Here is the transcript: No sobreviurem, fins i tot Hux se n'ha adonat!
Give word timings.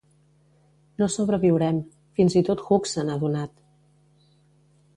No 1.01 1.09
sobreviurem, 1.15 1.77
fins 2.21 2.37
i 2.41 2.43
tot 2.47 2.63
Hux 2.71 2.97
se 2.97 3.05
n'ha 3.09 3.21
adonat! 3.21 3.53